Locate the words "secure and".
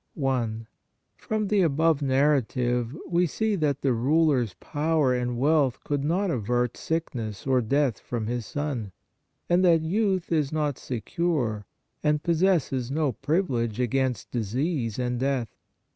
10.79-12.23